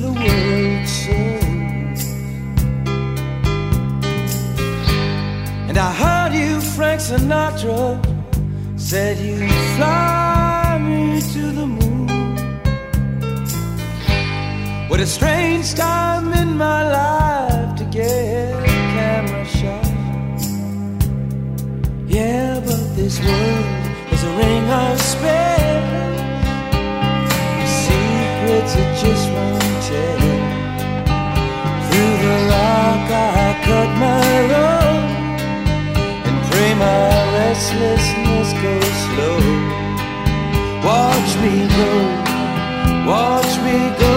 [0.00, 2.02] the world sings.
[5.68, 7.98] And I heard you, Frank Sinatra,
[8.78, 9.36] said you
[9.76, 12.08] fly me to the moon.
[14.88, 19.86] What a strange time in my life to get a camera shot.
[22.06, 25.77] Yeah, but this world is a ring of space.
[29.00, 29.28] Just.
[31.88, 32.36] Through the
[33.10, 34.20] I cut my
[36.28, 38.50] and pray my restlessness
[39.04, 39.40] slow.
[40.84, 41.92] Watch me go,
[43.06, 44.16] watch me go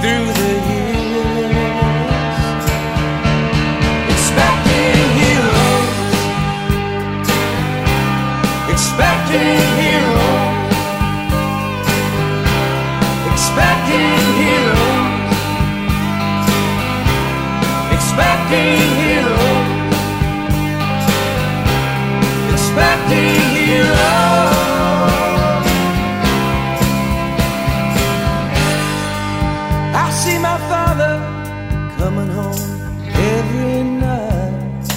[0.00, 2.64] through the years.
[4.14, 6.18] Expecting heroes,
[8.74, 9.89] expecting
[13.50, 15.34] expecting heroes,
[17.96, 19.68] expecting heroes,
[22.54, 23.98] expecting heroes.
[29.92, 31.14] I see my father
[31.98, 32.62] coming home
[33.34, 34.88] every night.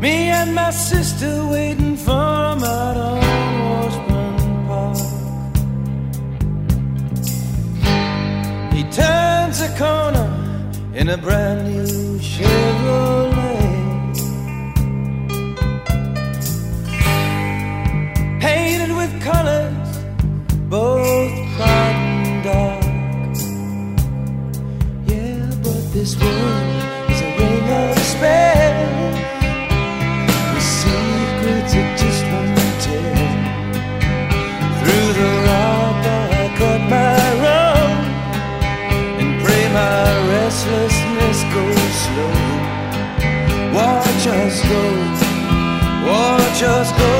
[0.00, 3.29] Me and my sister waiting for him out on
[8.92, 10.28] turns a corner
[10.94, 13.30] in a brand new Chevrolet.
[18.40, 19.98] Painted with colors
[20.68, 21.96] both bright
[22.26, 22.84] and dark.
[25.06, 26.79] Yeah, but this world
[46.62, 47.19] us go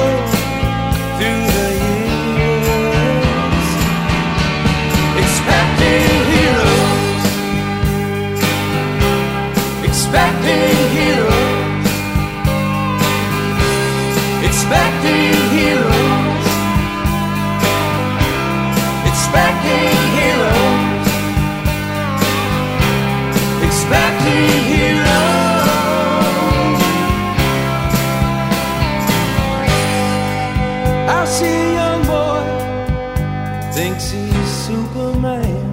[34.71, 35.69] Superman.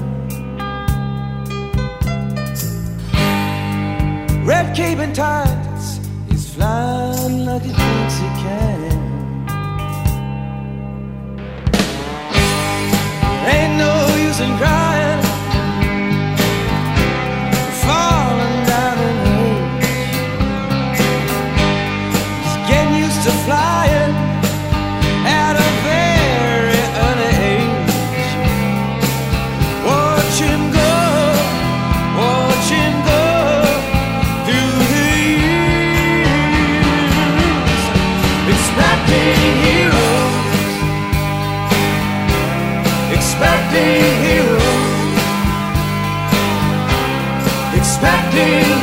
[4.43, 5.99] Red cape and tights,
[6.29, 8.06] he's flying like a thinks
[48.37, 48.76] expecting